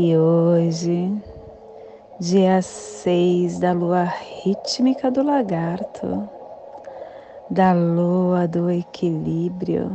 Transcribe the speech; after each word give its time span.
E 0.00 0.16
hoje, 0.16 1.12
dia 2.20 2.62
6 2.62 3.58
da 3.58 3.72
lua 3.72 4.04
rítmica 4.04 5.10
do 5.10 5.24
lagarto, 5.24 6.28
da 7.50 7.72
lua 7.72 8.46
do 8.46 8.70
equilíbrio, 8.70 9.90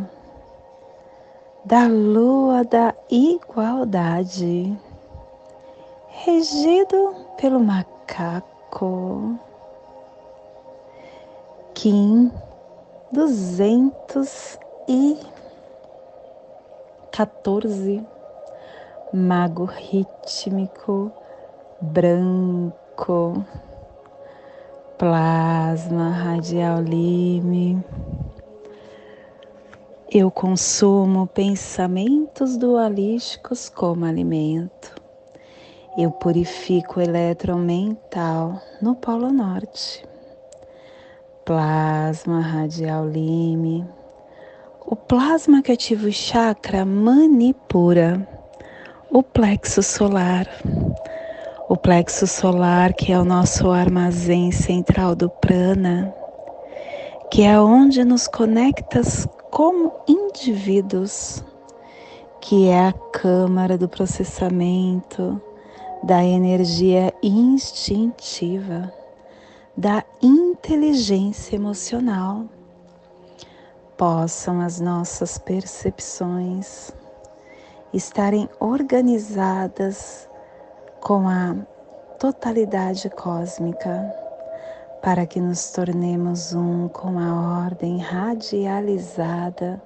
da 1.63 1.87
lua 1.87 2.65
da 2.65 2.93
igualdade, 3.09 4.77
regido 6.25 7.15
pelo 7.39 7.61
macaco. 7.61 9.39
Kim 11.73 12.29
200 13.13 14.59
e 14.89 15.17
14, 17.09 18.12
mago 19.13 19.65
rítmico, 19.65 21.11
branco, 21.79 23.45
plasma 24.97 26.09
radial 26.09 26.81
lime. 26.81 27.83
Eu 30.11 30.31
consumo 30.31 31.27
pensamentos 31.27 32.57
dualísticos 32.57 33.69
como 33.69 34.05
alimento. 34.05 34.95
Eu 35.95 36.09
purifico 36.09 36.99
o 36.99 37.03
eletromental 37.03 38.59
no 38.81 38.95
Polo 38.95 39.31
Norte. 39.31 40.03
Plasma 41.45 42.39
radial 42.41 43.07
lime 43.07 43.87
o 44.85 44.95
plasma 44.95 45.61
que 45.61 45.71
ativa 45.71 46.07
o 46.07 46.11
chakra 46.11 46.85
manipura 46.85 48.27
o 49.13 49.21
plexo 49.21 49.83
solar. 49.83 50.47
O 51.69 51.77
plexo 51.77 52.25
solar, 52.25 52.93
que 52.93 53.13
é 53.13 53.19
o 53.19 53.23
nosso 53.23 53.69
armazém 53.69 54.51
central 54.51 55.15
do 55.15 55.29
prana, 55.29 56.11
que 57.29 57.43
é 57.43 57.59
onde 57.61 58.03
nos 58.03 58.27
conectas 58.27 59.27
como 59.51 59.93
indivíduos, 60.07 61.43
que 62.41 62.67
é 62.67 62.87
a 62.87 62.93
câmara 63.11 63.77
do 63.77 63.87
processamento 63.87 65.39
da 66.01 66.23
energia 66.23 67.13
instintiva, 67.21 68.91
da 69.77 70.03
inteligência 70.23 71.55
emocional 71.55 72.45
possam 73.95 74.59
as 74.59 74.79
nossas 74.79 75.37
percepções 75.37 76.91
estarem 77.93 78.49
organizadas 78.59 80.27
com 80.99 81.27
a 81.27 81.55
totalidade 82.19 83.09
cósmica, 83.09 84.11
para 85.01 85.25
que 85.25 85.39
nos 85.39 85.71
tornemos 85.71 86.53
um 86.53 86.87
com 86.87 87.19
a 87.19 87.65
ordem 87.65 87.99
radializada 87.99 89.81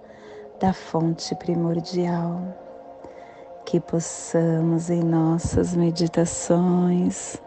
da 0.60 0.72
fonte 0.74 1.36
primordial, 1.36 2.42
que 3.66 3.80
possamos 3.80 4.90
em 4.90 5.04
nossas 5.04 5.76
meditações 5.76 7.42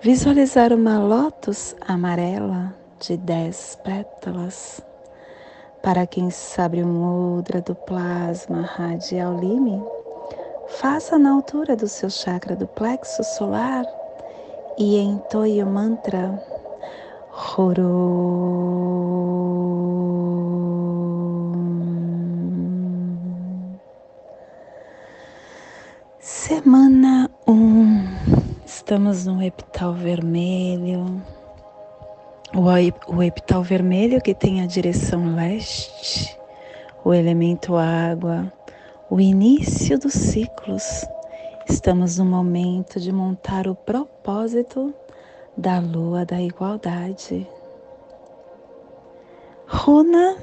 visualizar 0.00 0.72
uma 0.72 0.98
lótus 0.98 1.74
amarela 1.80 2.72
de 3.00 3.16
dez 3.16 3.76
pétalas 3.82 4.85
para 5.86 6.04
quem 6.04 6.30
sabe 6.30 6.82
o 6.82 6.86
mudra 6.88 7.62
do 7.62 7.72
plasma 7.72 8.62
radial 8.62 9.38
lime, 9.38 9.80
faça 10.66 11.16
na 11.16 11.30
altura 11.30 11.76
do 11.76 11.86
seu 11.86 12.10
chakra 12.10 12.56
do 12.56 12.66
plexo 12.66 13.22
solar 13.22 13.84
e 14.76 14.98
entoie 14.98 15.62
o 15.62 15.66
mantra 15.68 16.42
Horo. 17.56 17.86
Semana 26.18 27.30
1. 27.46 27.52
Um. 27.52 28.08
Estamos 28.66 29.24
no 29.24 29.40
epital 29.40 29.92
vermelho 29.92 31.22
o 32.58 33.22
epital 33.22 33.62
vermelho 33.62 34.20
que 34.20 34.34
tem 34.34 34.62
a 34.62 34.66
direção 34.66 35.34
leste, 35.34 36.38
o 37.04 37.12
elemento 37.12 37.76
água, 37.76 38.50
o 39.10 39.20
início 39.20 39.98
dos 39.98 40.14
ciclos. 40.14 41.04
Estamos 41.68 42.16
no 42.16 42.24
momento 42.24 42.98
de 42.98 43.12
montar 43.12 43.68
o 43.68 43.74
propósito 43.74 44.94
da 45.54 45.78
lua 45.78 46.24
da 46.24 46.40
igualdade. 46.40 47.46
Runa 49.66 50.36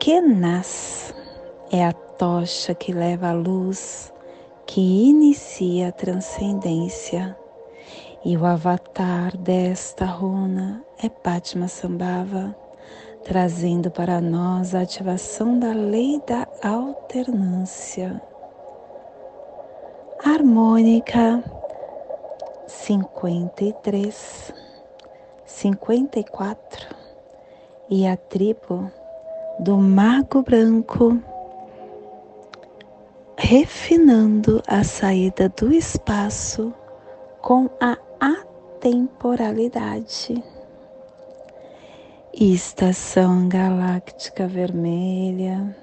Kenas 0.00 1.14
é 1.70 1.84
a 1.84 1.92
tocha 1.92 2.74
que 2.74 2.92
leva 2.92 3.28
a 3.28 3.32
luz, 3.32 4.12
que 4.66 4.80
inicia 4.80 5.88
a 5.88 5.92
transcendência 5.92 7.36
e 8.26 8.36
o 8.36 8.44
avatar 8.44 9.36
desta 9.36 10.04
runa 10.04 10.82
é 11.00 11.08
Padma 11.08 11.68
Sambhava, 11.68 12.56
trazendo 13.22 13.88
para 13.88 14.20
nós 14.20 14.74
a 14.74 14.80
ativação 14.80 15.60
da 15.60 15.72
lei 15.72 16.20
da 16.26 16.44
alternância. 16.60 18.20
Harmônica 20.24 21.40
53, 22.66 24.52
54 25.44 26.96
e 27.88 28.08
a 28.08 28.16
tribo 28.16 28.90
do 29.60 29.76
Mago 29.76 30.42
Branco, 30.42 31.16
refinando 33.38 34.60
a 34.66 34.82
saída 34.82 35.48
do 35.48 35.72
espaço 35.72 36.74
com 37.40 37.70
a 37.80 37.96
atemporalidade. 38.20 40.44
Estação 42.32 43.48
galáctica 43.48 44.46
vermelha, 44.46 45.74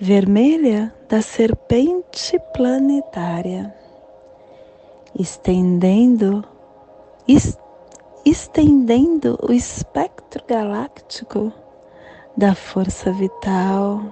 vermelha 0.00 0.92
da 1.08 1.22
serpente 1.22 2.38
planetária, 2.52 3.72
estendendo, 5.18 6.44
est, 7.28 7.58
estendendo 8.24 9.38
o 9.48 9.52
espectro 9.52 10.44
galáctico 10.44 11.52
da 12.36 12.54
força 12.54 13.12
vital, 13.12 14.02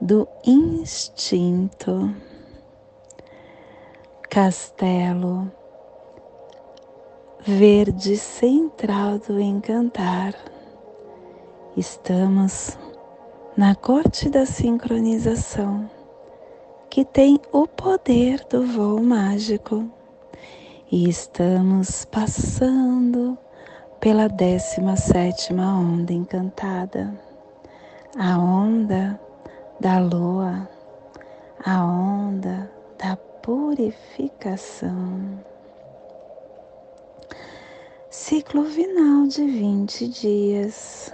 do 0.00 0.28
instinto. 0.44 2.14
Castelo 4.30 5.50
verde 7.40 8.16
central 8.16 9.18
do 9.18 9.40
encantar. 9.40 10.34
Estamos 11.76 12.76
na 13.56 13.74
corte 13.74 14.28
da 14.28 14.44
sincronização, 14.44 15.88
que 16.90 17.04
tem 17.04 17.40
o 17.52 17.66
poder 17.66 18.44
do 18.50 18.66
voo 18.66 19.02
mágico, 19.02 19.88
e 20.90 21.08
estamos 21.08 22.04
passando 22.04 23.38
pela 24.00 24.28
17 24.28 25.54
onda 25.54 26.12
encantada, 26.12 27.14
a 28.18 28.38
onda 28.38 29.18
da 29.80 29.98
lua, 29.98 30.68
a 31.64 31.84
onda 31.84 32.70
da 32.98 33.16
purificação. 33.16 35.48
Ciclo 38.10 38.64
final 38.64 39.26
de 39.26 39.44
20 39.44 40.08
dias. 40.08 41.12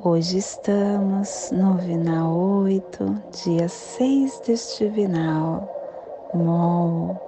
Hoje 0.00 0.38
estamos 0.38 1.50
no 1.50 1.74
Vinal 1.74 2.38
8, 2.38 3.22
dia 3.42 3.68
6 3.68 4.38
deste 4.46 4.86
Vinal, 4.86 5.68
Mol, 6.32 7.20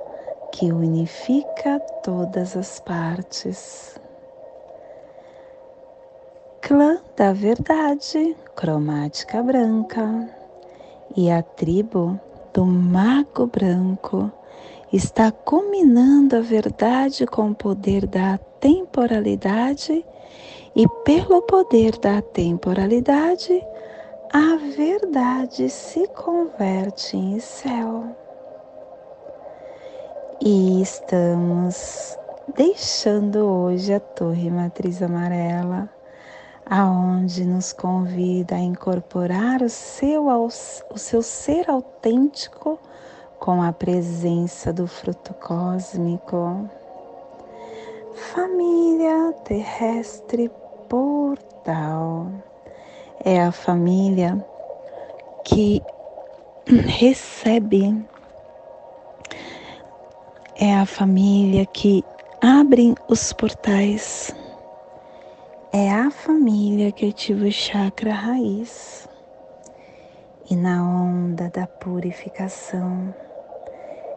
que 0.52 0.70
unifica 0.70 1.80
todas 2.04 2.56
as 2.56 2.78
partes. 2.78 3.98
Clã 6.60 7.00
da 7.16 7.32
Verdade, 7.32 8.36
cromática 8.54 9.42
branca, 9.42 10.30
e 11.16 11.28
a 11.28 11.42
tribo 11.42 12.20
do 12.54 12.64
Mago 12.64 13.48
Branco 13.48 14.30
está 14.92 15.32
combinando 15.32 16.36
a 16.36 16.40
verdade 16.40 17.26
com 17.26 17.50
o 17.50 17.54
poder 17.54 18.06
da 18.06 18.38
temporalidade 18.60 20.04
e 20.76 20.86
pelo 21.04 21.42
poder 21.42 21.98
da 21.98 22.22
temporalidade, 22.22 23.60
a 24.32 24.56
verdade 24.76 25.68
se 25.68 26.06
converte 26.08 27.16
em 27.16 27.40
céu. 27.40 28.04
E 30.40 30.80
estamos 30.80 32.16
deixando 32.54 33.38
hoje 33.40 33.92
a 33.92 34.00
Torre 34.00 34.50
Matriz 34.50 35.02
Amarela, 35.02 35.88
aonde 36.64 37.44
nos 37.44 37.72
convida 37.72 38.54
a 38.54 38.60
incorporar 38.60 39.62
o 39.62 39.68
seu, 39.68 40.28
o 40.28 40.50
seu 40.98 41.22
ser 41.22 41.68
autêntico 41.68 42.78
com 43.38 43.62
a 43.62 43.72
presença 43.72 44.72
do 44.72 44.86
fruto 44.86 45.34
cósmico 45.34 46.70
Família 48.20 49.32
terrestre 49.44 50.50
portal. 50.90 52.30
É 53.24 53.40
a 53.40 53.50
família 53.50 54.44
que 55.42 55.82
recebe, 56.86 58.06
é 60.54 60.74
a 60.76 60.84
família 60.84 61.64
que 61.64 62.04
abre 62.42 62.94
os 63.08 63.32
portais, 63.32 64.36
é 65.72 65.90
a 65.90 66.10
família 66.10 66.92
que 66.92 67.08
ativa 67.08 67.46
o 67.46 67.50
chakra 67.50 68.12
raiz. 68.12 69.08
E 70.48 70.54
na 70.54 70.84
onda 70.84 71.48
da 71.48 71.66
purificação 71.66 73.14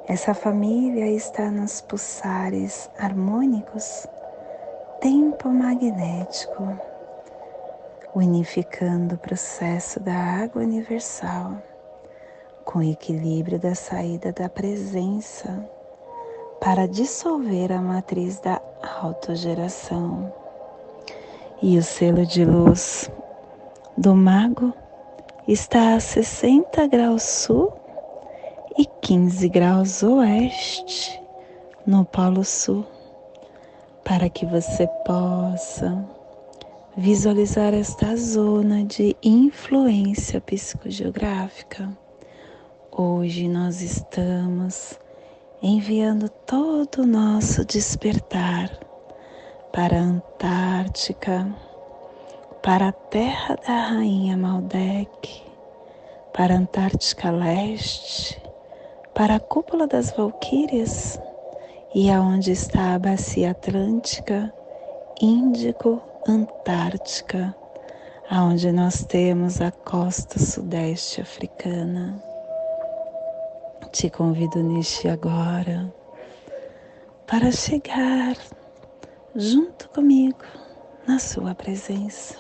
essa 0.06 0.34
família 0.34 1.08
está 1.08 1.50
nos 1.50 1.80
pulsares 1.80 2.90
harmônicos, 2.98 4.06
tempo 5.00 5.48
magnético, 5.50 6.78
unificando 8.14 9.16
o 9.16 9.18
processo 9.18 10.02
da 10.02 10.14
água 10.14 10.62
universal 10.62 11.58
com 12.66 12.80
o 12.80 12.84
equilíbrio 12.84 13.58
da 13.58 13.76
saída 13.76 14.34
da 14.34 14.50
presença 14.50 15.70
para 16.60 16.86
dissolver 16.86 17.72
a 17.72 17.82
matriz 17.82 18.42
da 18.42 18.62
autogeração. 19.02 20.34
E 21.62 21.78
o 21.78 21.84
selo 21.84 22.26
de 22.26 22.44
luz 22.44 23.10
do 23.98 24.14
mago 24.14 24.74
está 25.48 25.96
a 25.96 26.00
60 26.02 26.88
graus 26.88 27.24
sul 27.24 27.83
15 29.14 29.48
graus 29.50 30.02
oeste 30.02 31.22
no 31.86 32.04
Polo 32.04 32.44
Sul, 32.44 32.84
para 34.04 34.28
que 34.28 34.44
você 34.44 34.88
possa 35.06 36.04
visualizar 36.98 37.76
esta 37.76 38.18
zona 38.18 38.84
de 38.84 39.16
influência 39.22 40.42
psicogeográfica. 40.42 41.96
Hoje 42.92 43.48
nós 43.48 43.84
estamos 43.84 45.00
enviando 45.62 46.28
todo 46.28 47.04
o 47.04 47.06
nosso 47.06 47.64
despertar 47.66 48.68
para 49.72 49.96
a 49.96 50.02
Antártica, 50.02 51.56
para 52.64 52.88
a 52.88 52.92
terra 52.92 53.60
da 53.64 53.90
Rainha 53.90 54.36
Maldek, 54.36 55.44
para 56.34 56.56
a 56.56 56.58
Antártica 56.58 57.30
Leste 57.30 58.42
para 59.16 59.36
a 59.36 59.40
cúpula 59.40 59.86
das 59.86 60.12
Valquírias 60.12 61.20
e 61.94 62.10
aonde 62.10 62.52
está 62.52 62.96
a 62.96 63.00
bacia 63.00 63.52
Atlântica, 63.52 64.52
Índico, 65.22 66.02
Antártica, 66.28 67.56
aonde 68.30 68.72
nós 68.72 69.06
temos 69.06 69.62
a 69.62 69.72
costa 69.72 70.40
sudeste 70.40 71.22
africana. 71.22 72.22
Te 73.92 74.10
convido 74.10 74.64
neste 74.64 75.08
agora 75.08 75.94
para 77.28 77.52
chegar 77.52 78.36
junto 79.36 79.90
comigo 79.90 80.44
na 81.08 81.20
sua 81.20 81.54
presença. 81.54 82.36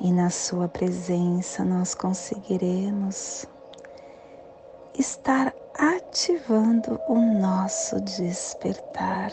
E 0.00 0.12
na 0.12 0.30
sua 0.30 0.68
presença 0.68 1.64
nós 1.64 1.94
conseguiremos 1.94 3.46
estar 4.98 5.52
ativando 5.76 7.00
o 7.08 7.16
nosso 7.16 8.00
despertar. 8.00 9.32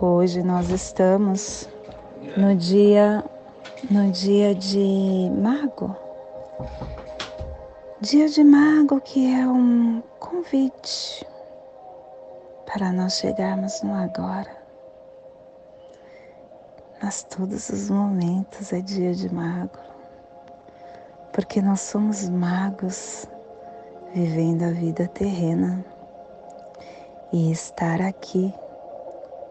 Hoje 0.00 0.42
nós 0.42 0.70
estamos 0.70 1.68
no 2.36 2.54
dia 2.54 3.24
no 3.90 4.10
dia 4.10 4.54
de 4.54 5.30
mago. 5.30 5.96
Dia 8.00 8.28
de 8.28 8.42
mago 8.44 9.00
que 9.00 9.32
é 9.32 9.46
um 9.46 10.02
convite 10.18 11.26
para 12.66 12.92
nós 12.92 13.14
chegarmos 13.14 13.82
no 13.82 13.94
agora 13.94 14.57
mas 17.02 17.22
todos 17.22 17.68
os 17.68 17.90
momentos 17.90 18.72
é 18.72 18.80
dia 18.80 19.14
de 19.14 19.32
mago, 19.32 19.78
porque 21.32 21.62
nós 21.62 21.80
somos 21.80 22.28
magos 22.28 23.28
vivendo 24.14 24.64
a 24.64 24.70
vida 24.70 25.06
terrena. 25.08 25.84
E 27.30 27.52
estar 27.52 28.00
aqui, 28.00 28.52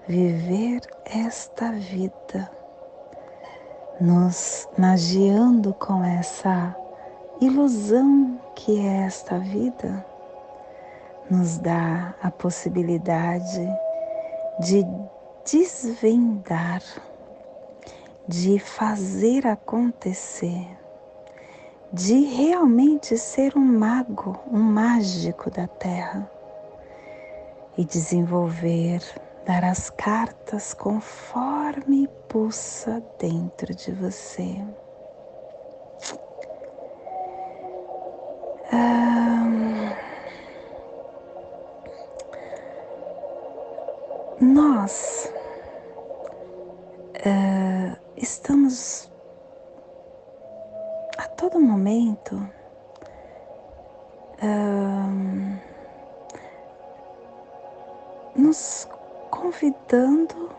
viver 0.08 0.82
esta 1.06 1.72
vida, 1.72 2.50
nos 4.02 4.68
magiando 4.78 5.74
com 5.76 6.04
essa 6.04 6.76
ilusão 7.40 8.40
que 8.56 8.80
é 8.80 9.06
esta 9.06 9.38
vida, 9.38 10.04
nos 11.30 11.60
dá 11.60 12.16
a 12.22 12.32
possibilidade 12.32 13.70
de 14.60 14.84
desvendar 15.46 16.82
de 18.28 18.60
fazer 18.60 19.48
acontecer, 19.48 20.68
de 21.92 22.26
realmente 22.26 23.18
ser 23.18 23.58
um 23.58 23.66
mago, 23.66 24.40
um 24.52 24.60
mágico 24.60 25.50
da 25.50 25.68
Terra 25.68 26.30
e 27.78 27.86
desenvolver, 27.86 29.02
dar 29.46 29.64
as 29.64 29.90
cartas 29.90 30.74
conforme 30.74 32.08
pulsa 32.28 33.02
dentro 33.18 33.74
de 33.74 33.92
você. 33.92 34.62
nós 44.40 45.32
uh, 47.26 48.07
estamos 48.18 49.12
a 51.18 51.28
todo 51.28 51.60
momento 51.60 52.36
um, 54.42 55.58
nos 58.36 58.88
convidando 59.30 60.50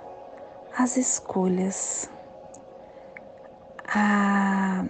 às 0.77 0.97
escolhas, 0.97 2.09
a 3.89 4.85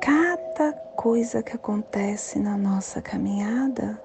cada 0.00 0.72
coisa 0.96 1.42
que 1.42 1.54
acontece 1.54 2.38
na 2.38 2.56
nossa 2.56 3.02
caminhada 3.02 4.00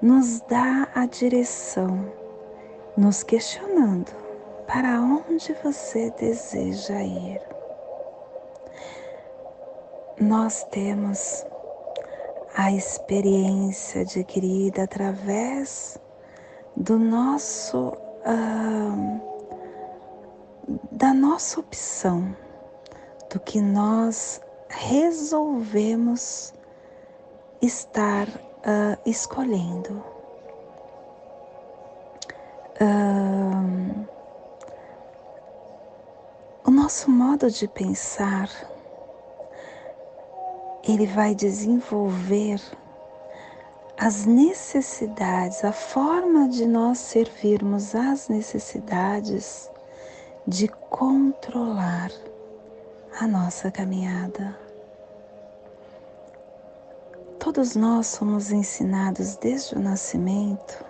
nos 0.00 0.40
dá 0.42 0.88
a 0.94 1.06
direção, 1.06 2.12
nos 2.96 3.24
questionando 3.24 4.23
para 4.66 5.00
onde 5.00 5.52
você 5.62 6.10
deseja 6.12 7.02
ir. 7.02 7.40
Nós 10.20 10.64
temos 10.70 11.44
a 12.56 12.72
experiência 12.72 14.02
adquirida 14.02 14.84
através 14.84 15.98
do 16.76 16.98
nosso 16.98 17.88
uh, 17.88 19.34
da 20.90 21.12
nossa 21.12 21.60
opção, 21.60 22.34
do 23.30 23.38
que 23.40 23.60
nós 23.60 24.40
resolvemos 24.68 26.54
estar 27.60 28.28
uh, 28.28 28.98
escolhendo. 29.04 30.02
Uh, 32.80 34.06
o 36.66 36.70
nosso 36.84 37.10
modo 37.10 37.50
de 37.50 37.66
pensar 37.66 38.46
ele 40.86 41.06
vai 41.06 41.34
desenvolver 41.34 42.60
as 43.96 44.26
necessidades, 44.26 45.64
a 45.64 45.72
forma 45.72 46.46
de 46.46 46.66
nós 46.66 46.98
servirmos 46.98 47.94
as 47.94 48.28
necessidades 48.28 49.70
de 50.46 50.68
controlar 50.68 52.12
a 53.18 53.26
nossa 53.26 53.70
caminhada. 53.70 54.54
Todos 57.38 57.74
nós 57.74 58.08
somos 58.08 58.52
ensinados 58.52 59.38
desde 59.38 59.74
o 59.74 59.80
nascimento 59.80 60.84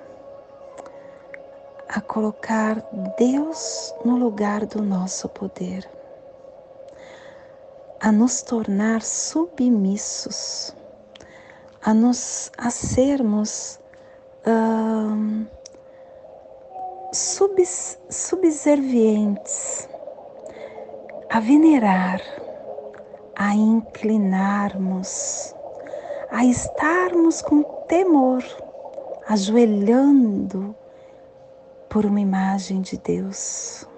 a 1.95 2.01
colocar 2.01 2.85
Deus 3.17 3.95
no 4.05 4.17
lugar 4.17 4.67
do 4.67 4.83
nosso 4.83 5.29
poder, 5.29 5.89
a 8.01 8.11
nos 8.11 8.43
tornar 8.43 9.01
submissos, 9.01 10.75
a 11.81 11.95
nos 11.95 12.51
a 12.59 12.69
sermos 12.71 13.79
uh, 14.45 15.47
subs, 17.13 17.97
subservientes, 18.11 19.89
a 21.31 21.39
venerar, 21.39 22.21
a 23.37 23.55
inclinarmos, 23.55 25.55
a 26.29 26.45
estarmos 26.45 27.41
com 27.41 27.63
temor, 27.87 28.43
ajoelhando 29.29 30.75
por 31.95 32.05
uma 32.05 32.21
imagem 32.21 32.83
de 32.83 32.99
Deus. 32.99 33.89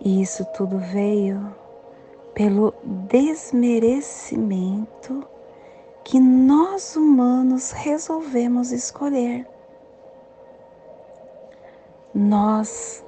E 0.00 0.20
isso 0.20 0.44
tudo 0.46 0.78
veio 0.78 1.54
pelo 2.34 2.74
desmerecimento 2.82 5.24
que 6.02 6.18
nós 6.18 6.96
humanos 6.96 7.70
resolvemos 7.70 8.72
escolher. 8.72 9.46
Nós 12.12 13.04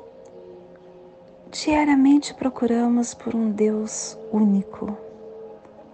diariamente 1.51 2.33
procuramos 2.35 3.13
por 3.13 3.35
um 3.35 3.51
Deus 3.51 4.17
único, 4.31 4.97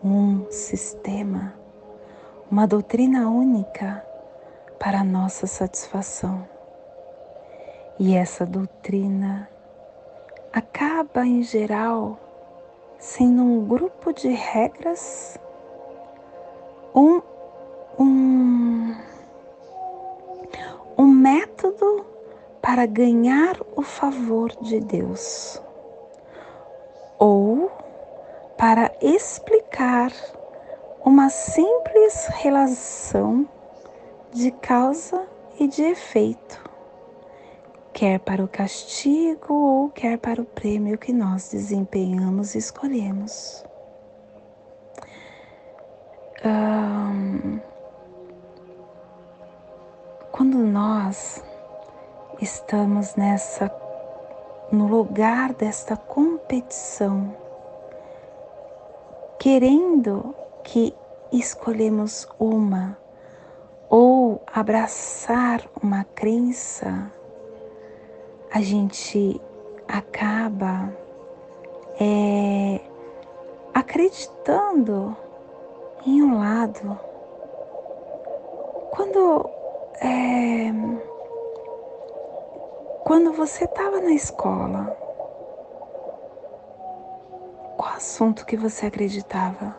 um 0.05 0.45
sistema, 0.51 1.55
uma 2.51 2.67
doutrina 2.67 3.31
única 3.31 4.05
para 4.79 5.03
nossa 5.03 5.47
satisfação. 5.47 6.58
E 8.01 8.15
essa 8.15 8.47
doutrina 8.47 9.49
acaba, 10.53 11.27
em 11.27 11.43
geral, 11.43 12.17
sendo 12.97 13.43
um 13.43 13.67
grupo 13.67 14.13
de 14.13 14.29
regras, 14.29 15.37
um, 16.95 17.21
um, 17.99 18.95
um 20.97 21.07
método 21.07 22.07
para 22.63 22.87
ganhar 22.87 23.57
o 23.75 23.83
favor 23.83 24.53
de 24.61 24.79
Deus 24.79 25.61
ou 27.19 27.69
para 28.57 28.93
explicar 29.03 30.13
uma 31.05 31.31
simples 31.31 32.29
relação 32.29 33.49
de 34.33 34.53
causa 34.53 35.27
e 35.59 35.67
de 35.67 35.83
efeito, 35.83 36.68
quer 37.99 38.21
para 38.21 38.45
o 38.45 38.47
castigo 38.47 39.53
ou 39.53 39.89
quer 39.89 40.19
para 40.19 40.41
o 40.41 40.45
prêmio 40.45 40.97
que 40.97 41.13
nós 41.13 41.51
desempenhamos 41.51 42.55
e 42.55 42.59
escolhemos. 42.59 43.65
quando 50.31 50.59
nós 50.59 51.43
estamos 52.41 53.17
nessa 53.17 53.69
no 54.71 54.87
lugar 54.87 55.53
desta 55.55 55.97
competição, 55.97 57.35
querendo 59.41 60.33
que 60.63 60.95
escolhemos 61.33 62.29
uma 62.39 62.97
ou 63.91 64.41
abraçar 64.47 65.61
uma 65.83 66.05
crença, 66.05 67.18
a 68.51 68.61
gente 68.63 69.41
acaba 69.87 70.93
é, 72.01 72.81
acreditando 73.75 75.17
em 76.07 76.23
um 76.23 76.39
lado. 76.39 76.99
Quando 78.91 79.51
é, 80.01 80.73
quando 83.05 83.33
você 83.33 83.65
estava 83.65 84.01
na 84.01 84.13
escola, 84.13 84.97
qual 87.77 87.95
assunto 87.95 88.47
que 88.47 88.57
você 88.57 88.87
acreditava? 88.87 89.77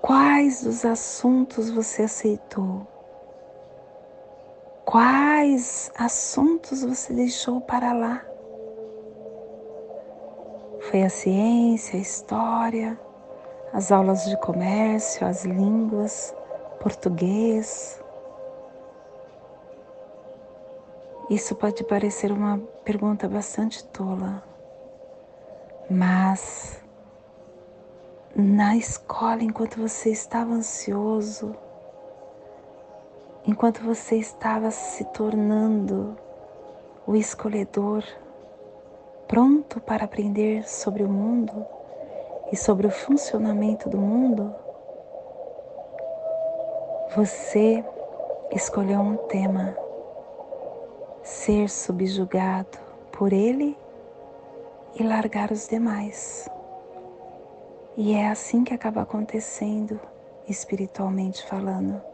Quais 0.00 0.62
dos 0.62 0.84
assuntos 0.84 1.70
você 1.70 2.02
aceitou? 2.02 2.86
Quais 4.90 5.92
assuntos 5.98 6.82
você 6.82 7.12
deixou 7.12 7.60
para 7.60 7.92
lá? 7.92 8.24
Foi 10.80 11.02
a 11.02 11.10
ciência, 11.10 11.98
a 11.98 12.00
história, 12.00 12.98
as 13.70 13.92
aulas 13.92 14.24
de 14.24 14.34
comércio, 14.38 15.26
as 15.26 15.44
línguas, 15.44 16.34
português, 16.80 18.02
Isso 21.28 21.54
pode 21.54 21.84
parecer 21.84 22.32
uma 22.32 22.58
pergunta 22.82 23.28
bastante 23.28 23.84
tola, 23.84 24.42
mas 25.90 26.82
na 28.34 28.74
escola, 28.74 29.42
enquanto 29.42 29.78
você 29.78 30.08
estava 30.08 30.54
ansioso, 30.54 31.54
enquanto 33.48 33.82
você 33.82 34.16
estava 34.16 34.70
se 34.70 35.06
tornando 35.06 36.18
o 37.06 37.16
escolhedor, 37.16 38.04
pronto 39.26 39.80
para 39.80 40.04
aprender 40.04 40.68
sobre 40.68 41.02
o 41.02 41.08
mundo 41.08 41.64
e 42.52 42.56
sobre 42.56 42.86
o 42.86 42.90
funcionamento 42.90 43.88
do 43.88 43.96
mundo, 43.96 44.54
você 47.16 47.82
escolheu 48.52 49.00
um 49.00 49.16
tema 49.16 49.74
ser 51.22 51.70
subjugado 51.70 52.78
por 53.10 53.32
ele 53.32 53.78
e 54.94 55.02
largar 55.02 55.50
os 55.50 55.66
demais. 55.66 56.50
E 57.96 58.12
é 58.12 58.28
assim 58.28 58.62
que 58.62 58.74
acaba 58.74 59.00
acontecendo, 59.00 59.98
espiritualmente 60.46 61.46
falando. 61.46 62.07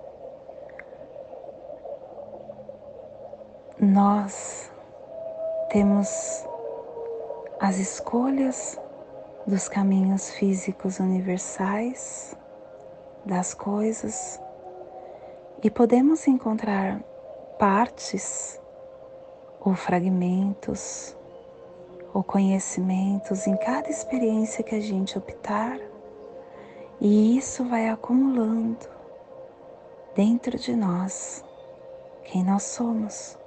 Nós 3.94 4.72
temos 5.68 6.44
as 7.60 7.78
escolhas 7.78 8.76
dos 9.46 9.68
caminhos 9.68 10.30
físicos 10.30 10.98
universais, 10.98 12.36
das 13.24 13.54
coisas, 13.54 14.40
e 15.62 15.70
podemos 15.70 16.26
encontrar 16.26 17.00
partes 17.56 18.60
ou 19.60 19.76
fragmentos 19.76 21.16
ou 22.12 22.24
conhecimentos 22.24 23.46
em 23.46 23.56
cada 23.56 23.88
experiência 23.88 24.64
que 24.64 24.74
a 24.74 24.80
gente 24.80 25.16
optar, 25.16 25.78
e 27.00 27.38
isso 27.38 27.64
vai 27.66 27.88
acumulando 27.88 28.88
dentro 30.16 30.58
de 30.58 30.74
nós 30.74 31.44
quem 32.24 32.42
nós 32.42 32.64
somos, 32.64 33.38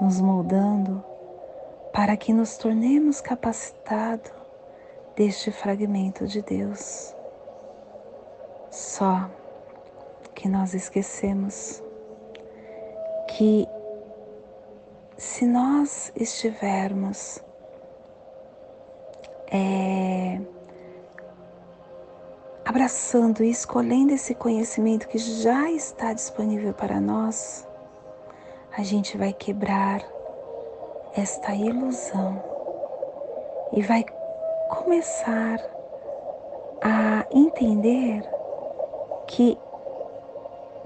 nos 0.00 0.20
moldando 0.20 1.04
para 1.92 2.16
que 2.16 2.32
nos 2.32 2.56
tornemos 2.56 3.20
capacitados 3.20 4.32
deste 5.16 5.50
fragmento 5.50 6.26
de 6.26 6.40
Deus. 6.42 7.14
Só 8.70 9.28
que 10.34 10.48
nós 10.48 10.74
esquecemos 10.74 11.82
que 13.26 13.66
se 15.16 15.44
nós 15.44 16.12
estivermos 16.14 17.42
é, 19.50 20.40
abraçando 22.64 23.42
e 23.42 23.50
escolhendo 23.50 24.12
esse 24.12 24.34
conhecimento 24.34 25.08
que 25.08 25.18
já 25.18 25.70
está 25.70 26.12
disponível 26.12 26.72
para 26.72 27.00
nós, 27.00 27.67
a 28.78 28.82
gente 28.84 29.18
vai 29.18 29.32
quebrar 29.32 30.00
esta 31.16 31.52
ilusão 31.52 32.40
e 33.72 33.82
vai 33.82 34.04
começar 34.70 35.58
a 36.80 37.26
entender 37.32 38.22
que 39.26 39.58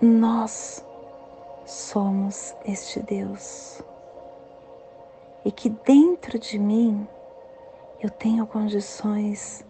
nós 0.00 0.82
somos 1.66 2.56
este 2.64 2.98
Deus 3.00 3.82
e 5.44 5.52
que 5.52 5.68
dentro 5.68 6.38
de 6.38 6.58
mim 6.58 7.06
eu 8.00 8.08
tenho 8.08 8.46
condições 8.46 9.66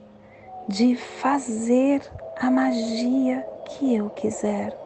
de 0.68 0.94
fazer 0.94 2.08
a 2.40 2.48
magia 2.48 3.44
que 3.66 3.96
eu 3.96 4.10
quiser. 4.10 4.78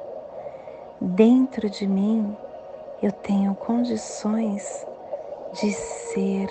Dentro 0.99 1.69
de 1.69 1.87
mim 1.87 2.35
eu 3.07 3.13
tenho 3.13 3.55
condições 3.55 4.85
de 5.53 5.71
ser 5.71 6.51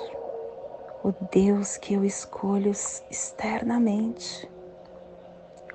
o 1.04 1.12
Deus 1.30 1.76
que 1.76 1.96
eu 1.96 2.06
escolho 2.06 2.72
externamente. 3.12 4.50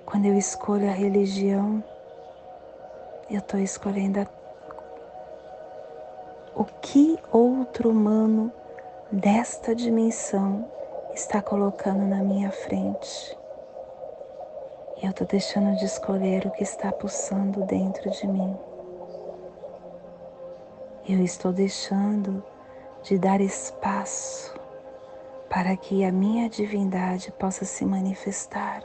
Quando 0.07 0.25
eu 0.25 0.39
escolho 0.39 0.89
a 0.89 0.93
religião, 0.93 1.85
eu 3.29 3.41
estou 3.41 3.61
escolhendo 3.61 4.21
a... 4.21 4.27
o 6.55 6.65
que 6.65 7.19
outro 7.31 7.91
humano 7.91 8.51
desta 9.13 9.75
dimensão 9.75 10.67
está 11.13 11.43
colocando 11.43 12.07
na 12.07 12.23
minha 12.23 12.51
frente. 12.51 13.39
Eu 15.03 15.11
estou 15.11 15.27
deixando 15.27 15.77
de 15.77 15.85
escolher 15.85 16.47
o 16.47 16.51
que 16.51 16.63
está 16.63 16.91
pulsando 16.91 17.67
dentro 17.67 18.09
de 18.09 18.27
mim. 18.27 18.70
Eu 21.13 21.25
estou 21.25 21.53
deixando 21.53 22.41
de 23.03 23.19
dar 23.19 23.41
espaço 23.41 24.55
para 25.49 25.77
que 25.77 26.05
a 26.05 26.13
minha 26.13 26.49
divindade 26.49 27.33
possa 27.33 27.65
se 27.65 27.85
manifestar. 27.85 28.85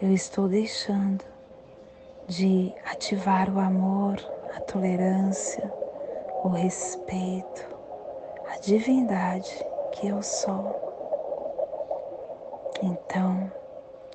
Eu 0.00 0.12
estou 0.12 0.46
deixando 0.46 1.24
de 2.28 2.70
ativar 2.84 3.48
o 3.48 3.58
amor, 3.58 4.16
a 4.54 4.60
tolerância, 4.60 5.72
o 6.44 6.48
respeito, 6.48 7.66
a 8.46 8.58
divindade 8.58 9.58
que 9.92 10.06
eu 10.06 10.22
sou. 10.22 10.76
Então, 12.82 13.50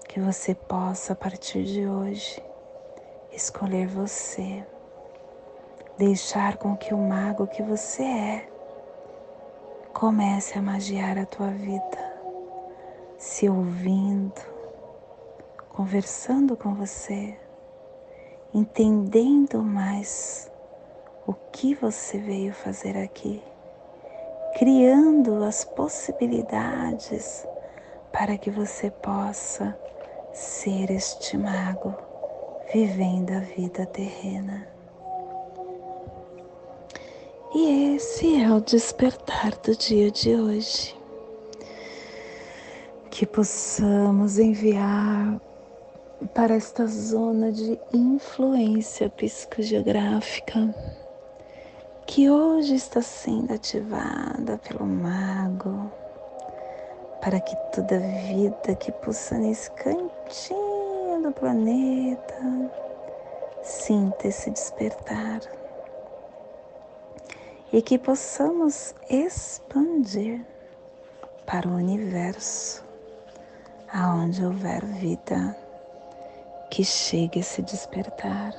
que 0.08 0.20
você 0.20 0.54
possa 0.54 1.14
a 1.14 1.16
partir 1.16 1.64
de 1.64 1.88
hoje 1.88 2.40
escolher 3.32 3.88
você, 3.88 4.64
deixar 5.98 6.58
com 6.58 6.76
que 6.76 6.94
o 6.94 6.98
mago 6.98 7.48
que 7.48 7.62
você 7.62 8.04
é 8.04 8.50
comece 9.94 10.58
a 10.58 10.62
magiar 10.62 11.18
a 11.18 11.26
tua 11.26 11.50
vida, 11.50 11.98
se 13.18 13.48
ouvindo, 13.48 14.42
conversando 15.70 16.56
com 16.56 16.74
você, 16.74 17.38
entendendo 18.54 19.62
mais 19.62 20.52
o 21.28 21.34
que 21.34 21.76
você 21.76 22.18
veio 22.18 22.54
fazer 22.54 22.98
aqui, 22.98 23.44
criando 24.58 25.44
as 25.44 25.64
possibilidades 25.64 27.46
para 28.12 28.38
que 28.38 28.50
você 28.50 28.90
possa 28.90 29.78
ser 30.34 30.90
este 30.90 31.38
mago 31.38 31.96
vivendo 32.74 33.32
a 33.32 33.40
vida 33.40 33.86
terrena. 33.86 34.71
E 37.54 37.96
esse 37.96 38.42
é 38.42 38.50
o 38.50 38.62
despertar 38.62 39.52
do 39.58 39.76
dia 39.76 40.10
de 40.10 40.34
hoje. 40.34 40.96
Que 43.10 43.26
possamos 43.26 44.40
enviar 44.40 45.38
para 46.34 46.56
esta 46.56 46.88
zona 46.88 47.52
de 47.52 47.78
influência 47.94 49.10
psicogeográfica 49.10 50.74
que 52.08 52.30
hoje 52.30 52.76
está 52.76 53.02
sendo 53.02 53.54
ativada 53.54 54.58
pelo 54.58 54.86
mago, 54.86 55.92
para 57.22 57.42
que 57.42 57.56
toda 57.76 58.00
vida 58.00 58.76
que 58.76 58.94
pulsa 58.94 59.38
nesse 59.38 59.70
cantinho 59.72 61.22
do 61.22 61.32
planeta 61.34 62.72
sinta 63.62 64.30
esse 64.30 64.50
despertar 64.52 65.42
e 67.74 67.82
que 67.82 67.98
possamos 67.98 68.94
expandir 69.10 70.46
para 71.46 71.68
o 71.68 71.76
universo, 71.76 72.84
aonde 73.94 74.46
houver 74.46 74.86
vida, 74.86 75.56
que 76.70 76.84
chegue 76.84 77.40
a 77.40 77.44
se 77.44 77.62
despertar. 77.62 78.54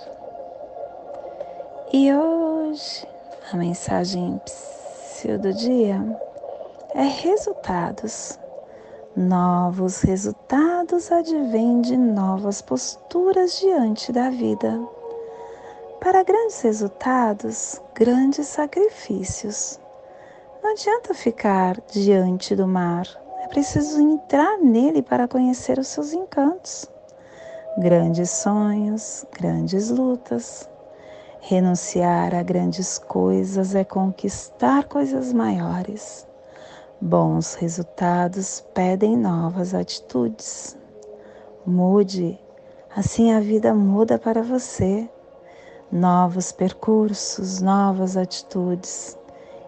E 1.93 2.13
hoje 2.13 3.07
a 3.53 3.57
mensagem 3.57 4.41
do 5.41 5.53
dia 5.53 6.01
é 6.95 7.05
resultados. 7.05 8.39
Novos 9.15 10.01
resultados 10.01 11.13
advêm 11.13 11.81
de 11.81 11.97
novas 11.97 12.61
posturas 12.61 13.61
diante 13.61 14.11
da 14.11 14.31
vida. 14.31 14.81
Para 16.03 16.25
grandes 16.25 16.61
resultados, 16.63 17.81
grandes 17.95 18.49
sacrifícios. 18.49 19.79
Não 20.61 20.73
adianta 20.73 21.15
ficar 21.15 21.81
diante 21.93 22.57
do 22.57 22.67
mar, 22.67 23.07
é 23.45 23.47
preciso 23.47 24.01
entrar 24.01 24.59
nele 24.59 25.01
para 25.01 25.29
conhecer 25.29 25.79
os 25.79 25.87
seus 25.87 26.13
encantos. 26.13 26.91
Grandes 27.79 28.31
sonhos, 28.31 29.25
grandes 29.31 29.91
lutas. 29.91 30.69
Renunciar 31.39 32.35
a 32.35 32.43
grandes 32.43 32.99
coisas 32.99 33.73
é 33.77 33.85
conquistar 33.85 34.89
coisas 34.89 35.33
maiores. 35.33 36.27
Bons 37.01 37.55
resultados 37.55 38.61
pedem 38.75 39.17
novas 39.17 39.73
atitudes. 39.73 40.77
Mude, 41.65 42.41
assim 42.93 43.33
a 43.33 43.39
vida 43.39 43.73
muda 43.73 44.19
para 44.19 44.43
você 44.43 45.09
novos 45.93 46.51
percursos, 46.51 47.61
novas 47.61 48.17
atitudes 48.17 49.19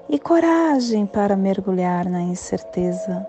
e 0.08 0.18
coragem 0.18 1.04
para 1.04 1.36
mergulhar 1.36 2.08
na 2.08 2.22
incerteza, 2.22 3.26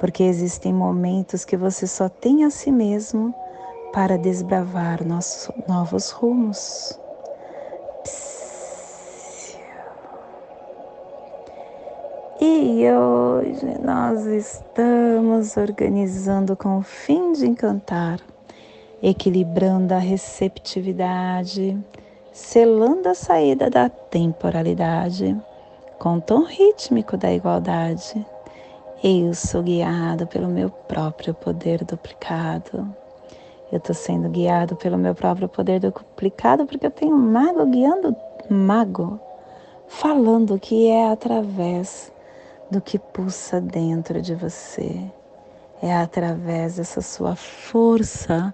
porque 0.00 0.24
existem 0.24 0.74
momentos 0.74 1.44
que 1.44 1.56
você 1.56 1.86
só 1.86 2.08
tem 2.08 2.44
a 2.44 2.50
si 2.50 2.72
mesmo 2.72 3.32
para 3.92 4.18
desbravar 4.18 5.06
nossos 5.06 5.54
novos 5.68 6.10
rumos. 6.10 6.98
E 12.38 12.90
hoje 12.90 13.78
nós 13.82 14.26
estamos 14.26 15.56
organizando 15.56 16.54
com 16.56 16.78
o 16.78 16.82
fim 16.82 17.32
de 17.32 17.46
encantar, 17.46 18.20
equilibrando 19.02 19.94
a 19.94 19.98
receptividade, 19.98 21.78
selando 22.36 23.08
a 23.08 23.14
saída 23.14 23.70
da 23.70 23.88
temporalidade 23.88 25.34
com 25.98 26.18
o 26.18 26.20
tom 26.20 26.44
rítmico 26.44 27.16
da 27.16 27.32
igualdade. 27.32 28.26
Eu 29.02 29.32
sou 29.32 29.62
guiado 29.62 30.26
pelo 30.26 30.46
meu 30.46 30.68
próprio 30.68 31.32
poder 31.32 31.82
duplicado. 31.82 32.94
Eu 33.72 33.78
estou 33.78 33.94
sendo 33.94 34.28
guiado 34.28 34.76
pelo 34.76 34.98
meu 34.98 35.14
próprio 35.14 35.48
poder 35.48 35.80
duplicado 35.80 36.66
porque 36.66 36.86
eu 36.86 36.90
tenho 36.90 37.14
um 37.14 37.32
mago 37.32 37.64
guiando 37.64 38.14
mago, 38.50 39.18
falando 39.88 40.60
que 40.60 40.88
é 40.88 41.10
através 41.10 42.12
do 42.70 42.82
que 42.82 42.98
pulsa 42.98 43.62
dentro 43.62 44.20
de 44.20 44.34
você. 44.34 45.00
É 45.82 45.96
através 45.96 46.76
dessa 46.76 47.00
sua 47.00 47.34
força 47.34 48.52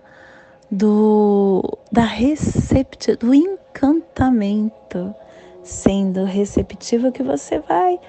do 0.72 1.78
da 1.92 2.04
recepti 2.04 3.14
do 3.16 3.34
encantamento, 3.34 5.14
sendo 5.62 6.24
receptivo 6.24 7.12
que 7.12 7.22
você 7.22 7.58
vai 7.58 8.00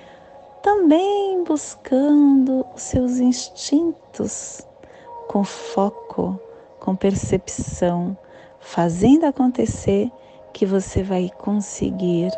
também 0.62 1.44
buscando 1.44 2.66
os 2.74 2.82
seus 2.82 3.18
instintos 3.20 4.66
com 5.28 5.44
foco, 5.44 6.40
com 6.80 6.96
percepção, 6.96 8.18
fazendo 8.62 9.26
acontecer 9.26 10.10
que 10.54 10.66
você 10.66 11.04
vai 11.04 11.30
conseguir 11.38 12.32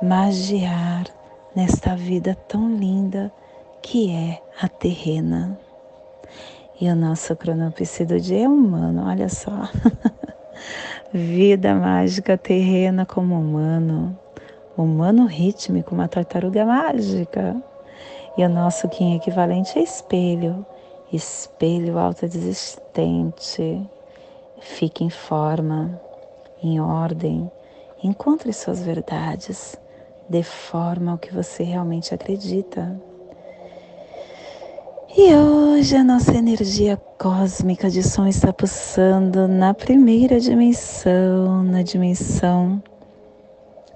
magiar 0.00 1.06
nesta 1.56 1.96
vida 1.96 2.36
tão 2.46 2.76
linda 2.76 3.32
que 3.82 4.12
é 4.12 4.40
a 4.60 4.68
terrena. 4.68 5.58
E 6.80 6.88
o 6.88 6.96
nosso 6.96 7.36
cronopse 7.36 8.04
do 8.04 8.20
dia 8.20 8.44
é 8.44 8.48
humano, 8.48 9.06
olha 9.06 9.28
só. 9.28 9.68
vida 11.14 11.72
mágica 11.74 12.36
terrena 12.36 13.06
como 13.06 13.38
humano. 13.38 14.18
Humano 14.76 15.26
rítmico, 15.26 15.94
uma 15.94 16.08
tartaruga 16.08 16.64
mágica. 16.66 17.56
E 18.36 18.44
o 18.44 18.48
nosso 18.48 18.88
Kim 18.88 19.14
equivalente 19.14 19.78
é 19.78 19.82
espelho. 19.82 20.66
Espelho 21.12 21.96
autodesistente. 21.96 23.80
Fique 24.60 25.04
em 25.04 25.10
forma, 25.10 26.00
em 26.60 26.80
ordem. 26.80 27.48
Encontre 28.02 28.52
suas 28.52 28.82
verdades. 28.82 29.78
Dê 30.28 30.42
forma 30.42 31.12
ao 31.12 31.18
que 31.18 31.32
você 31.32 31.62
realmente 31.62 32.12
acredita. 32.12 33.00
E 35.16 35.32
hoje 35.32 35.94
a 35.94 36.02
nossa 36.02 36.34
energia 36.34 36.96
cósmica 36.96 37.88
de 37.88 38.02
som 38.02 38.26
está 38.26 38.52
pulsando 38.52 39.46
na 39.46 39.72
primeira 39.72 40.40
dimensão, 40.40 41.62
na 41.62 41.82
dimensão 41.82 42.82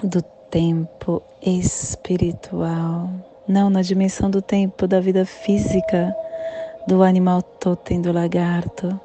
do 0.00 0.22
tempo 0.48 1.20
espiritual, 1.42 3.11
não 3.48 3.68
na 3.68 3.83
dimensão 3.83 4.31
do 4.31 4.40
tempo 4.40 4.87
da 4.87 5.00
vida 5.00 5.26
física, 5.26 6.14
do 6.87 7.02
animal 7.02 7.42
totem 7.42 8.00
do 8.00 8.12
lagarto. 8.12 8.98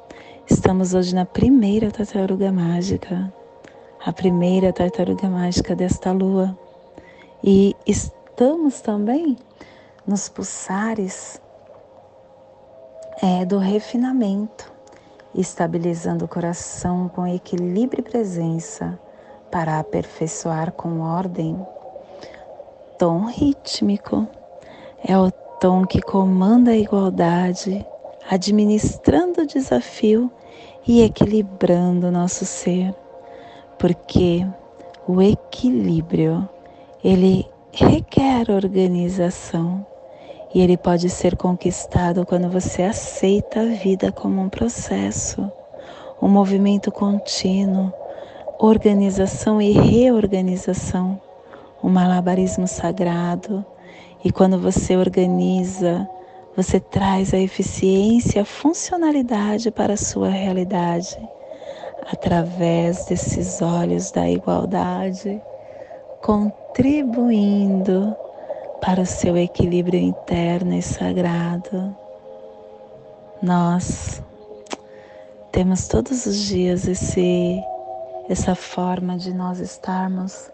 Estamos 0.48 0.94
hoje 0.94 1.16
na 1.16 1.24
primeira 1.24 1.90
tartaruga 1.90 2.52
mágica, 2.52 3.32
a 4.06 4.12
primeira 4.12 4.72
tartaruga 4.72 5.28
mágica 5.28 5.74
desta 5.74 6.12
lua. 6.12 6.56
E 7.42 7.74
estamos 7.84 8.80
também 8.80 9.36
nos 10.06 10.28
pulsares 10.28 11.42
é 13.22 13.44
do 13.44 13.58
refinamento, 13.58 14.72
estabilizando 15.34 16.24
o 16.24 16.28
coração 16.28 17.08
com 17.08 17.26
equilíbrio 17.26 18.00
e 18.00 18.10
presença 18.10 18.98
para 19.50 19.78
aperfeiçoar 19.78 20.72
com 20.72 21.00
ordem. 21.00 21.56
Tom 22.98 23.26
rítmico 23.26 24.26
é 25.02 25.16
o 25.18 25.30
tom 25.60 25.84
que 25.84 26.00
comanda 26.00 26.72
a 26.72 26.76
igualdade, 26.76 27.86
administrando 28.28 29.42
o 29.42 29.46
desafio 29.46 30.30
e 30.86 31.02
equilibrando 31.02 32.10
nosso 32.10 32.44
ser, 32.44 32.94
porque 33.78 34.46
o 35.06 35.20
equilíbrio 35.20 36.48
ele 37.02 37.48
requer 37.72 38.50
organização 38.50 39.86
e 40.54 40.60
ele 40.60 40.76
pode 40.76 41.10
ser 41.10 41.36
conquistado 41.36 42.24
quando 42.24 42.48
você 42.48 42.82
aceita 42.82 43.60
a 43.60 43.66
vida 43.66 44.12
como 44.12 44.40
um 44.40 44.48
processo, 44.48 45.50
um 46.22 46.28
movimento 46.28 46.92
contínuo, 46.92 47.92
organização 48.60 49.60
e 49.60 49.72
reorganização, 49.72 51.20
um 51.82 51.88
malabarismo 51.88 52.68
sagrado. 52.68 53.66
E 54.24 54.30
quando 54.30 54.56
você 54.56 54.96
organiza, 54.96 56.08
você 56.56 56.78
traz 56.78 57.34
a 57.34 57.38
eficiência, 57.38 58.42
a 58.42 58.44
funcionalidade 58.44 59.72
para 59.72 59.94
a 59.94 59.98
sua 59.98 60.28
realidade, 60.28 61.18
através 62.12 63.06
desses 63.06 63.60
olhos 63.60 64.12
da 64.12 64.30
igualdade, 64.30 65.42
contribuindo 66.22 68.16
para 68.80 69.02
o 69.02 69.06
seu 69.06 69.36
equilíbrio 69.36 70.00
interno 70.00 70.74
e 70.74 70.82
sagrado. 70.82 71.96
Nós 73.42 74.22
temos 75.52 75.88
todos 75.88 76.26
os 76.26 76.36
dias 76.36 76.86
esse 76.86 77.62
essa 78.28 78.54
forma 78.54 79.18
de 79.18 79.34
nós 79.34 79.60
estarmos 79.60 80.50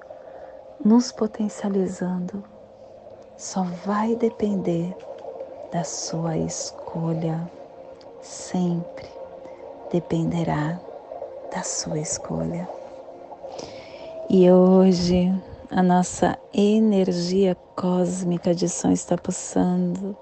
nos 0.84 1.12
potencializando. 1.12 2.42
Só 3.36 3.62
vai 3.84 4.16
depender 4.16 4.94
da 5.72 5.84
sua 5.84 6.36
escolha. 6.36 7.48
Sempre 8.20 9.08
dependerá 9.90 10.78
da 11.52 11.62
sua 11.62 11.98
escolha. 11.98 12.68
E 14.28 14.50
hoje 14.50 15.32
a 15.70 15.84
nossa 15.84 16.36
energia 16.52 17.54
cósmica 17.76 18.52
de 18.52 18.68
som 18.68 18.90
está 18.90 19.16
pulsando 19.16 20.16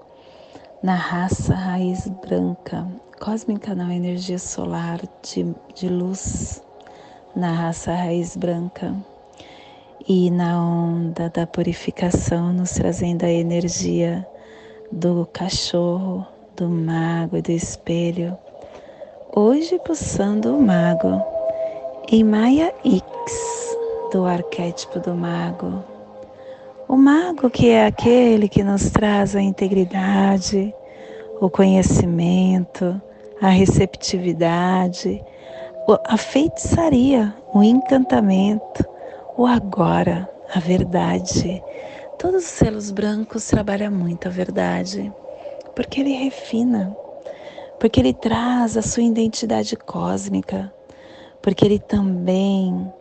na 0.83 0.93
raça 0.93 1.55
raiz 1.55 2.07
branca, 2.07 2.87
cósmica 3.19 3.73
não, 3.73 3.91
energia 3.91 4.37
solar 4.37 5.01
de, 5.23 5.53
de 5.73 5.89
luz, 5.89 6.63
na 7.35 7.51
raça 7.51 7.91
raiz 7.91 8.37
branca. 8.37 8.95
E 10.07 10.29
na 10.31 10.63
onda 10.63 11.29
da 11.29 11.45
purificação, 11.45 12.53
nos 12.53 12.71
trazendo 12.71 13.23
a 13.23 13.29
energia 13.29 14.25
do 14.91 15.27
cachorro, 15.33 16.25
do 16.55 16.69
mago 16.69 17.37
e 17.37 17.41
do 17.41 17.51
espelho. 17.51 18.37
Hoje 19.35 19.79
pulsando 19.79 20.55
o 20.55 20.61
mago 20.61 21.21
em 22.11 22.23
Maia 22.23 22.73
X 22.83 23.08
do 24.11 24.25
arquétipo 24.25 24.99
do 24.99 25.13
mago. 25.13 25.83
O 26.87 26.95
mago 26.95 27.49
que 27.49 27.69
é 27.69 27.85
aquele 27.85 28.49
que 28.49 28.63
nos 28.63 28.89
traz 28.89 29.35
a 29.35 29.41
integridade, 29.41 30.73
o 31.39 31.49
conhecimento, 31.49 32.99
a 33.41 33.49
receptividade, 33.49 35.23
a 36.05 36.17
feitiçaria, 36.17 37.33
o 37.53 37.63
encantamento, 37.63 38.85
o 39.37 39.45
agora, 39.45 40.29
a 40.53 40.59
verdade. 40.59 41.63
Todos 42.17 42.43
os 42.43 42.49
selos 42.49 42.91
brancos 42.91 43.47
trabalham 43.47 43.91
muito 43.91 44.27
a 44.27 44.31
verdade, 44.31 45.13
porque 45.75 46.01
ele 46.01 46.13
refina, 46.13 46.95
porque 47.79 47.99
ele 47.99 48.13
traz 48.13 48.75
a 48.75 48.81
sua 48.81 49.03
identidade 49.03 49.75
cósmica, 49.77 50.73
porque 51.41 51.63
ele 51.63 51.79
também 51.79 52.91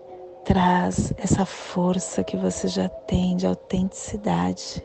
traz 0.48 1.12
essa 1.18 1.44
força 1.44 2.24
que 2.24 2.34
você 2.34 2.68
já 2.68 2.88
tem 2.88 3.36
de 3.36 3.46
autenticidade. 3.46 4.82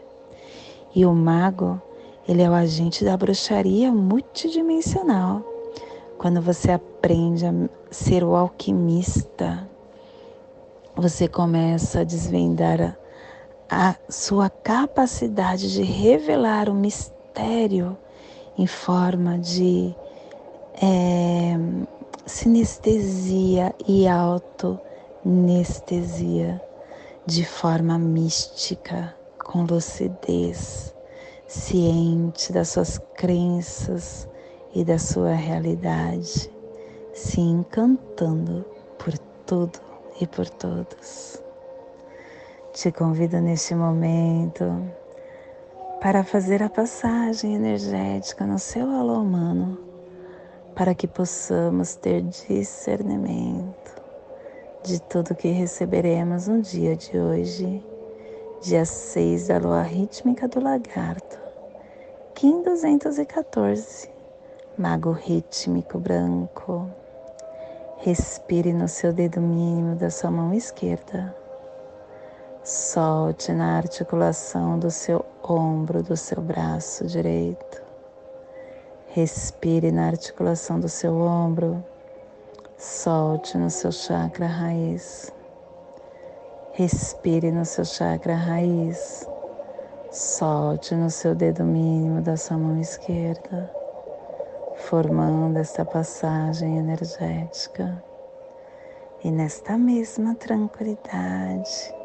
E 0.94 1.06
o 1.06 1.16
mago, 1.16 1.82
ele 2.28 2.42
é 2.42 2.50
o 2.50 2.54
agente 2.54 3.06
da 3.06 3.16
bruxaria 3.16 3.90
multidimensional. 3.90 5.42
Quando 6.18 6.42
você 6.42 6.70
aprende 6.70 7.46
a 7.46 7.54
ser 7.90 8.26
o 8.26 8.36
alquimista, 8.36 9.66
você 10.98 11.30
começa 11.30 12.02
a 12.02 12.04
desvendar 12.04 12.98
a, 13.70 13.92
a 13.92 13.96
sua 14.12 14.50
capacidade 14.50 15.72
de 15.72 15.82
revelar 15.82 16.68
o 16.68 16.74
mistério 16.74 17.98
em 18.58 18.68
forma 18.68 19.40
de 19.40 19.96
é, 20.82 21.56
sinestesia 22.26 23.74
e 23.88 24.06
auto 24.10 24.78
nestesia 25.26 26.62
de 27.26 27.46
forma 27.46 27.98
mística, 27.98 29.16
com 29.42 29.64
lucidez, 29.64 30.94
ciente 31.48 32.52
das 32.52 32.70
suas 32.70 32.98
crenças 33.16 34.28
e 34.74 34.84
da 34.84 35.00
sua 35.00 35.34
realidade, 35.34 36.52
se 37.14 37.40
encantando 37.40 38.66
por 38.98 39.18
tudo 39.46 39.80
e 40.20 40.28
por 40.28 40.50
todos. 40.50 41.42
Te 42.74 42.92
convido 42.92 43.40
neste 43.40 43.74
momento 43.76 44.66
para 46.02 46.24
fazer 46.26 46.62
a 46.62 46.70
passagem 46.70 47.56
energética 47.56 48.46
no 48.46 48.60
seu 48.60 48.90
alô 48.90 49.22
humano, 49.22 49.78
para 50.76 50.94
que 50.94 51.08
possamos 51.08 51.96
ter 51.96 52.24
discernimento 52.24 53.83
de 54.84 55.02
tudo 55.02 55.34
que 55.34 55.48
receberemos 55.48 56.50
no 56.50 56.62
dia 56.62 56.94
de 56.94 57.18
hoje, 57.18 57.82
dia 58.62 58.84
6 58.84 59.48
da 59.48 59.58
lua 59.58 59.82
rítmica 59.82 60.46
do 60.46 60.62
lagarto, 60.62 61.40
Kim 62.36 62.62
214, 62.64 64.10
mago 64.78 65.12
rítmico 65.12 65.98
branco. 65.98 66.90
Respire 68.00 68.74
no 68.74 68.90
seu 68.90 69.14
dedo 69.14 69.40
mínimo 69.40 69.96
da 69.96 70.10
sua 70.10 70.30
mão 70.30 70.54
esquerda. 70.54 71.34
Solte 72.62 73.54
na 73.54 73.78
articulação 73.78 74.78
do 74.78 74.92
seu 74.92 75.26
ombro 75.42 76.04
do 76.04 76.18
seu 76.18 76.42
braço 76.42 77.08
direito. 77.08 77.82
Respire 79.08 79.94
na 79.94 80.08
articulação 80.08 80.78
do 80.78 80.90
seu 80.90 81.16
ombro 81.16 81.82
Solte 82.86 83.58
no 83.58 83.70
seu 83.70 83.94
chakra 83.94 84.46
raiz. 84.46 85.32
Respire 86.74 87.50
no 87.50 87.64
seu 87.64 87.86
chakra 87.86 88.36
raiz. 88.36 89.26
Solte 90.12 90.94
no 90.94 91.10
seu 91.10 91.34
dedo 91.34 91.64
mínimo 91.64 92.22
da 92.22 92.36
sua 92.36 92.58
mão 92.58 92.78
esquerda, 92.78 93.72
formando 94.76 95.60
esta 95.60 95.86
passagem 95.86 96.78
energética. 96.78 98.04
E 99.24 99.32
nesta 99.32 99.78
mesma 99.78 100.36
tranquilidade, 100.36 101.96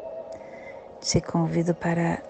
te 1.01 1.19
convido 1.19 1.75
para 1.75 2.23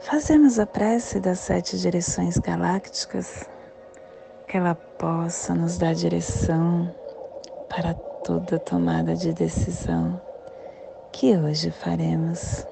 fazermos 0.00 0.58
a 0.58 0.66
prece 0.66 1.20
das 1.20 1.38
sete 1.38 1.78
direções 1.78 2.38
galácticas, 2.38 3.48
que 4.48 4.56
ela 4.56 4.74
possa 4.74 5.54
nos 5.54 5.78
dar 5.78 5.94
direção 5.94 6.92
para 7.70 7.94
toda 7.94 8.58
tomada 8.58 9.14
de 9.14 9.32
decisão 9.32 10.20
que 11.12 11.36
hoje 11.36 11.70
faremos. 11.70 12.66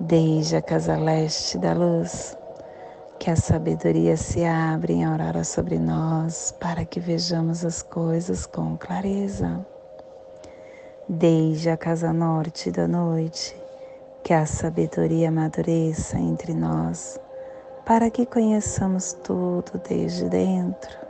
Desde 0.00 0.56
a 0.56 0.62
casa 0.62 0.96
leste 0.96 1.58
da 1.58 1.74
luz, 1.74 2.34
que 3.18 3.30
a 3.30 3.36
sabedoria 3.36 4.16
se 4.16 4.42
abre 4.42 4.94
em 4.94 5.04
aurora 5.04 5.44
sobre 5.44 5.78
nós 5.78 6.54
para 6.58 6.86
que 6.86 6.98
vejamos 6.98 7.62
as 7.62 7.82
coisas 7.82 8.46
com 8.46 8.74
clareza. 8.78 9.64
Desde 11.06 11.68
a 11.68 11.76
casa 11.76 12.10
norte 12.12 12.70
da 12.70 12.88
noite, 12.88 13.54
que 14.24 14.32
a 14.32 14.46
sabedoria 14.46 15.28
amadureça 15.28 16.18
entre 16.18 16.54
nós 16.54 17.20
para 17.84 18.10
que 18.10 18.24
conheçamos 18.24 19.12
tudo 19.12 19.78
desde 19.86 20.24
dentro. 20.30 21.09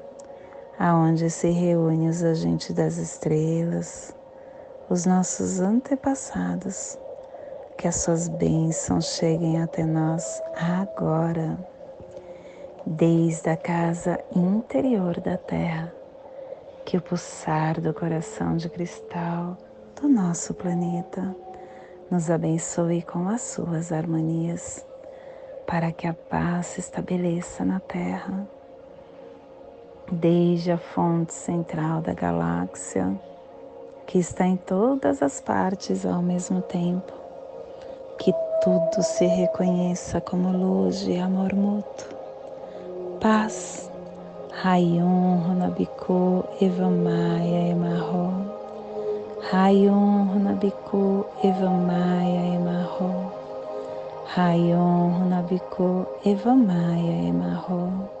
aonde 0.83 1.29
se 1.29 1.47
reúnem 1.51 2.09
os 2.09 2.23
agentes 2.23 2.73
das 2.73 2.97
estrelas, 2.97 4.15
os 4.89 5.05
nossos 5.05 5.59
antepassados, 5.59 6.97
que 7.77 7.87
as 7.87 7.97
suas 7.97 8.27
bênçãos 8.27 9.05
cheguem 9.05 9.61
até 9.61 9.85
nós 9.85 10.41
agora, 10.55 11.55
desde 12.83 13.51
a 13.51 13.55
casa 13.55 14.19
interior 14.35 15.19
da 15.19 15.37
Terra, 15.37 15.93
que 16.83 16.97
o 16.97 17.01
pulsar 17.01 17.79
do 17.79 17.93
coração 17.93 18.57
de 18.57 18.67
cristal 18.67 19.55
do 20.01 20.09
nosso 20.09 20.51
planeta 20.55 21.35
nos 22.09 22.31
abençoe 22.31 23.03
com 23.03 23.29
as 23.29 23.41
suas 23.41 23.91
harmonias, 23.91 24.83
para 25.67 25.91
que 25.91 26.07
a 26.07 26.13
paz 26.15 26.65
se 26.65 26.79
estabeleça 26.79 27.63
na 27.63 27.79
Terra, 27.79 28.47
desde 30.09 30.71
a 30.71 30.77
fonte 30.77 31.33
central 31.33 32.01
da 32.01 32.13
galáxia 32.13 33.19
que 34.11 34.19
está 34.19 34.45
em 34.45 34.57
todas 34.57 35.23
as 35.23 35.39
partes 35.39 36.05
ao 36.05 36.21
mesmo 36.21 36.61
tempo. 36.61 37.13
Que 38.19 38.33
tudo 38.61 39.01
se 39.01 39.25
reconheça 39.25 40.19
como 40.19 40.51
luz 40.51 41.07
e 41.07 41.17
amor 41.17 41.53
mútuo. 41.53 42.07
Paz. 43.21 43.89
Rayon 44.61 45.47
Runabiku 45.47 46.43
Evamaya 46.59 47.69
Emarro. 47.69 48.33
Rayon 49.49 50.27
Runabiku 50.33 51.25
Evamaya 51.41 52.55
Emarro. 52.55 53.31
Rayon 54.35 55.19
Runabiku 55.19 56.05
Evamaya 56.25 57.29
Emarro. 57.29 58.20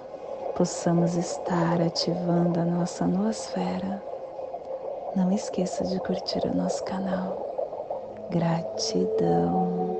possamos 0.55 1.15
estar 1.15 1.81
ativando 1.81 2.59
a 2.59 2.65
nossa 2.65 3.07
noosfera 3.07 4.11
não 5.15 5.29
esqueça 5.31 5.83
de 5.83 5.99
curtir 5.99 6.45
o 6.45 6.55
nosso 6.55 6.83
canal. 6.85 7.35
Gratidão. 8.29 9.90